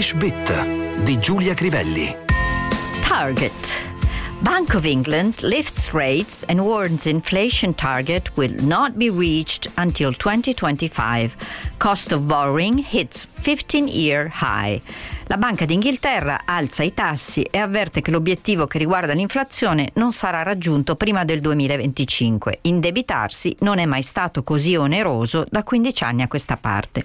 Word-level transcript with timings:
English 0.00 0.14
Bit 0.18 1.04
di 1.04 1.18
Giulia 1.18 1.54
Crivelli. 1.54 2.16
Target. 3.02 3.52
Bank 4.40 4.72
of 4.72 4.86
England 4.86 5.42
lifts 5.42 5.92
rates 5.92 6.42
and 6.44 6.64
warns 6.64 7.06
inflation 7.06 7.74
target 7.74 8.34
will 8.34 8.54
not 8.62 8.98
be 8.98 9.10
reached 9.10 9.68
until 9.76 10.14
2025. 10.14 11.36
Cost 11.78 12.12
of 12.12 12.26
borrowing 12.26 12.78
hits 12.78 13.26
15-year 13.26 14.28
high. 14.28 14.80
La 15.30 15.36
Banca 15.36 15.64
d'Inghilterra 15.64 16.40
alza 16.44 16.82
i 16.82 16.92
tassi 16.92 17.42
e 17.42 17.58
avverte 17.58 18.00
che 18.00 18.10
l'obiettivo 18.10 18.66
che 18.66 18.78
riguarda 18.78 19.12
l'inflazione 19.12 19.90
non 19.94 20.10
sarà 20.10 20.42
raggiunto 20.42 20.96
prima 20.96 21.24
del 21.24 21.38
2025. 21.38 22.58
Indebitarsi 22.62 23.54
non 23.60 23.78
è 23.78 23.84
mai 23.84 24.02
stato 24.02 24.42
così 24.42 24.74
oneroso 24.74 25.44
da 25.48 25.62
15 25.62 26.02
anni 26.02 26.22
a 26.22 26.26
questa 26.26 26.56
parte. 26.56 27.04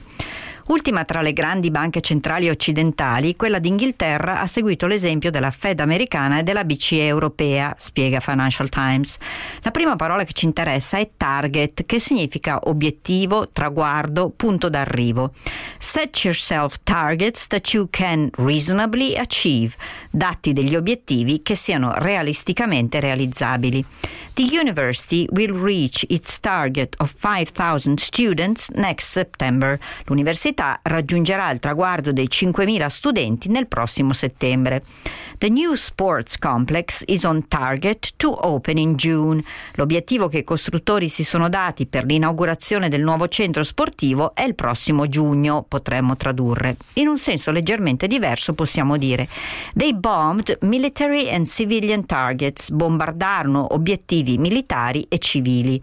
Ultima 0.67 1.05
tra 1.05 1.21
le 1.21 1.31
grandi 1.31 1.69
banche 1.69 2.01
centrali 2.01 2.49
occidentali, 2.49 3.35
quella 3.35 3.59
d'Inghilterra 3.59 4.41
ha 4.41 4.47
seguito 4.47 4.87
l'esempio 4.87 5.29
della 5.29 5.51
Fed 5.51 5.79
americana 5.79 6.39
e 6.39 6.43
della 6.43 6.65
BCE 6.65 7.05
europea, 7.05 7.75
spiega 7.77 8.19
Financial 8.19 8.67
Times. 8.67 9.17
La 9.61 9.69
prima 9.69 9.95
parola 9.95 10.23
che 10.23 10.33
ci 10.33 10.45
interessa 10.45 10.97
è 10.97 11.11
target, 11.15 11.85
che 11.85 11.99
significa 11.99 12.61
obiettivo, 12.63 13.49
traguardo, 13.49 14.33
punto 14.35 14.67
d'arrivo. 14.67 15.33
Set 15.77 16.23
yourself 16.23 16.77
targets 16.81 17.45
that 17.45 17.71
you 17.71 17.87
can 17.91 18.14
reasonably 18.35 19.15
achieve, 19.15 19.75
datti 20.09 20.53
degli 20.53 20.75
obiettivi 20.75 21.41
che 21.41 21.55
siano 21.55 21.93
realisticamente 21.95 22.99
realizzabili. 22.99 23.85
The 24.33 24.43
university 24.43 25.25
will 25.31 25.57
reach 25.57 26.05
its 26.09 26.39
target 26.39 26.95
of 26.97 27.13
5,000 27.17 27.97
students 27.97 28.69
next 28.71 29.09
September. 29.09 29.79
L'università 30.05 30.79
raggiungerà 30.81 31.51
il 31.51 31.59
traguardo 31.59 32.11
dei 32.11 32.27
5.000 32.29 32.87
studenti 32.87 33.49
nel 33.49 33.67
prossimo 33.67 34.13
settembre. 34.13 34.83
The 35.37 35.49
new 35.49 35.75
sports 35.75 36.37
complex 36.37 37.03
is 37.07 37.23
on 37.23 37.47
target 37.47 38.13
to 38.17 38.47
open 38.47 38.77
in 38.77 38.95
June. 38.95 39.43
L'obiettivo 39.73 40.27
che 40.27 40.39
i 40.39 40.43
costruttori 40.43 41.09
si 41.09 41.23
sono 41.23 41.49
dati 41.49 41.85
per 41.85 42.05
l'inaugurazione 42.05 42.89
del 42.89 43.01
nuovo 43.01 43.27
centro 43.27 43.63
sportivo 43.63 44.33
è 44.33 44.43
il 44.43 44.55
prossimo 44.55 45.07
giugno, 45.07 45.65
potremmo 45.67 46.15
tradurre. 46.15 46.77
In 46.93 47.07
un 47.07 47.17
senso 47.17 47.51
leggermente 47.51 48.04
diverso 48.07 48.53
possiamo 48.53 48.97
dire 48.97 49.27
They 49.73 49.93
bombed 49.93 50.57
military 50.61 51.29
and 51.29 51.45
civilian 51.45 52.05
targets, 52.05 52.69
bombardarono 52.71 53.73
obiettivi 53.73 54.37
militari 54.37 55.05
e 55.09 55.17
civili. 55.17 55.81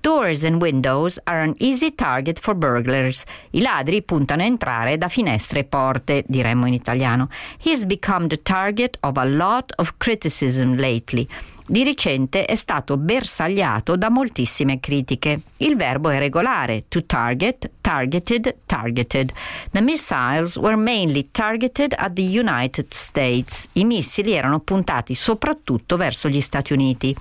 Doors 0.00 0.44
and 0.44 0.62
windows 0.62 1.20
are 1.24 1.42
an 1.42 1.52
easy 1.58 1.94
target 1.94 2.40
for 2.40 2.54
burglars. 2.54 3.24
I 3.50 3.60
ladri 3.60 4.02
puntano 4.02 4.40
a 4.40 4.46
entrare 4.46 4.96
da 4.96 5.08
finestre 5.08 5.58
e 5.60 5.64
porte, 5.64 6.24
diremmo 6.26 6.66
in 6.66 6.72
italiano. 6.72 7.28
He's 7.58 7.84
become 7.84 8.26
the 8.26 8.40
target 8.40 8.96
of 9.00 9.18
a 9.18 9.24
lot 9.26 9.74
of 9.76 9.94
criticism 9.98 10.76
lately. 10.76 11.28
Di 11.70 11.84
recente 11.84 12.46
è 12.46 12.56
stato 12.56 12.96
bersagliato 12.96 13.94
da 13.94 14.10
moltissime 14.10 14.80
critiche. 14.80 15.42
Il 15.58 15.76
verbo 15.76 16.10
è 16.10 16.18
regolare, 16.18 16.86
to 16.88 17.06
target, 17.06 17.70
targeted, 17.80 18.56
targeted. 18.66 19.30
The 19.70 19.80
missiles 19.80 20.56
were 20.56 20.74
mainly 20.74 21.28
targeted 21.30 21.94
at 21.96 22.14
the 22.14 22.22
United 22.22 22.86
States. 22.92 23.68
I 23.74 23.84
missili 23.84 24.32
erano 24.32 24.58
puntati 24.58 25.14
soprattutto 25.14 25.96
verso 25.96 26.28
gli 26.28 26.40
Stati 26.40 26.72
Uniti. 26.72 27.14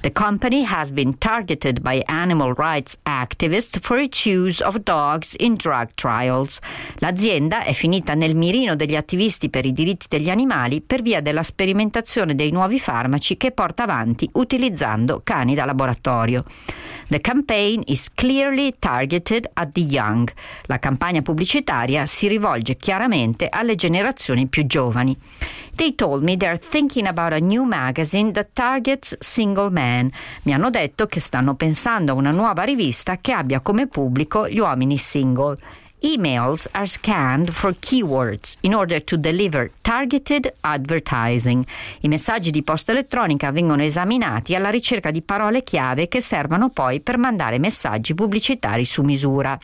The 0.00 0.12
company 0.12 0.64
has 0.64 0.92
been 0.92 1.18
targeted 1.18 1.80
by 1.80 2.00
animal 2.06 2.54
rights 2.56 2.96
activists 3.02 3.80
for 3.80 3.98
its 3.98 4.24
use 4.24 4.62
of 4.62 4.78
dogs 4.84 5.34
in 5.38 5.56
drug 5.56 5.88
trials. 5.96 6.60
L'azienda 6.98 7.64
è 7.64 7.72
finita 7.72 8.14
nel 8.14 8.36
mirino 8.36 8.76
degli 8.76 8.94
attivisti 8.94 9.50
per 9.50 9.66
i 9.66 9.72
diritti 9.72 10.06
degli 10.08 10.30
animali 10.30 10.82
per 10.82 11.02
via 11.02 11.20
della 11.20 11.42
sperimentazione 11.42 12.36
dei 12.36 12.52
nuovi 12.52 12.78
farmaci 12.78 13.36
che 13.36 13.50
porta 13.50 13.86
avanti 13.88 14.28
utilizzando 14.34 15.22
cani 15.24 15.54
da 15.54 15.64
laboratorio. 15.64 16.44
The 17.08 17.20
campaign 17.20 17.82
is 17.86 18.12
clearly 18.12 18.74
targeted 18.78 19.48
at 19.54 19.70
the 19.72 19.80
young. 19.80 20.30
La 20.64 20.78
campagna 20.78 21.22
pubblicitaria 21.22 22.04
si 22.04 22.28
rivolge 22.28 22.76
chiaramente 22.76 23.48
alle 23.48 23.76
generazioni 23.76 24.46
più 24.46 24.66
giovani. 24.66 25.16
They 25.74 25.94
told 25.94 26.22
me 26.22 26.36
they're 26.36 26.58
thinking 26.58 27.06
about 27.06 27.32
a 27.32 27.38
new 27.38 27.64
magazine 27.64 28.32
that 28.32 28.48
targets 28.52 29.16
single 29.20 29.70
men. 29.70 30.10
Mi 30.42 30.52
hanno 30.52 30.68
detto 30.68 31.06
che 31.06 31.20
stanno 31.20 31.54
pensando 31.54 32.12
a 32.12 32.14
una 32.14 32.30
nuova 32.30 32.64
rivista 32.64 33.16
che 33.18 33.32
abbia 33.32 33.60
come 33.60 33.86
pubblico 33.86 34.46
gli 34.46 34.58
uomini 34.58 34.98
single. 34.98 35.56
Emails 36.00 36.68
are 36.72 36.86
scanned 36.86 37.50
for 37.50 37.74
keywords 37.80 38.56
in 38.60 38.72
order 38.72 39.02
to 39.02 39.16
deliver 39.16 39.68
targeted 39.82 40.52
advertising. 40.60 41.66
I 42.02 42.08
messaggi 42.08 42.52
di 42.52 42.62
posta 42.62 42.92
elettronica 42.92 43.50
vengono 43.50 43.82
esaminati 43.82 44.54
alla 44.54 44.70
ricerca 44.70 45.10
di 45.10 45.22
parole 45.22 45.64
chiave 45.64 46.06
che 46.06 46.20
servono 46.20 46.68
poi 46.70 47.00
per 47.00 47.18
mandare 47.18 47.58
messaggi 47.58 48.14
pubblicitari 48.14 48.84
su 48.84 49.02
misura. 49.02 49.58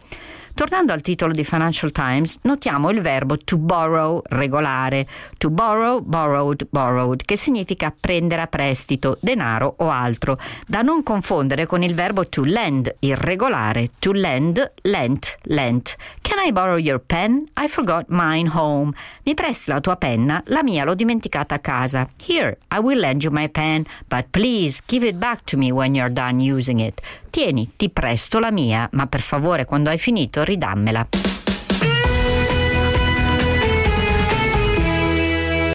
Tornando 0.55 0.93
al 0.93 1.01
titolo 1.01 1.33
di 1.33 1.43
Financial 1.43 1.91
Times, 1.91 2.39
notiamo 2.43 2.91
il 2.91 3.01
verbo 3.01 3.37
to 3.37 3.59
borrow 3.59 4.23
regolare, 4.27 5.05
to 5.37 5.51
borrow, 5.51 6.01
borrowed, 6.01 6.69
borrowed, 6.71 7.23
che 7.25 7.37
significa 7.37 7.93
prendere 7.99 8.43
a 8.43 8.47
prestito, 8.47 9.17
denaro 9.19 9.75
o 9.79 9.91
altro, 9.91 10.39
da 10.65 10.83
non 10.83 11.03
confondere 11.03 11.67
con 11.67 11.83
il 11.83 11.95
verbo 11.95 12.29
to 12.29 12.45
lend, 12.45 12.95
irregolare, 13.01 13.91
to 13.99 14.13
lend, 14.13 14.73
lent, 14.83 15.37
lent. 15.43 15.97
Can 16.25 16.39
I 16.39 16.53
borrow 16.53 16.77
your 16.77 16.99
pen? 16.99 17.49
I 17.55 17.69
forgot 17.69 18.09
mine 18.09 18.47
home. 18.47 18.95
Mi 19.25 19.35
presti 19.35 19.71
la 19.71 19.81
tua 19.81 19.97
penna? 19.97 20.43
La 20.47 20.63
mia 20.63 20.85
l'ho 20.85 20.95
dimenticata 20.95 21.57
a 21.57 21.59
casa. 21.59 22.09
Here, 22.17 22.57
I 22.71 22.79
will 22.79 22.99
lend 22.99 23.23
you 23.23 23.31
my 23.31 23.47
pen, 23.47 23.85
but 24.09 24.31
please 24.31 24.81
give 24.87 25.07
it 25.07 25.17
back 25.17 25.45
to 25.45 25.59
me 25.59 25.71
when 25.71 25.95
you're 25.95 26.13
done 26.13 26.41
using 26.41 26.81
it. 26.81 27.01
Tieni, 27.31 27.73
ti 27.77 27.91
presto 27.91 28.39
la 28.39 28.51
mia, 28.51 28.89
ma 28.93 29.07
per 29.07 29.21
favore 29.21 29.67
quando 29.67 29.91
hai 29.91 29.99
finito 29.99 30.43
ridammela. 30.43 31.34